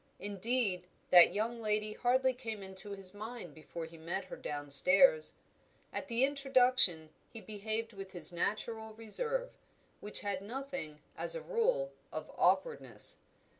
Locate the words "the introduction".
6.07-7.11